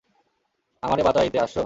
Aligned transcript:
আমারে 0.83 1.01
বাঁচাইতে 1.07 1.37
আসছো! 1.39 1.59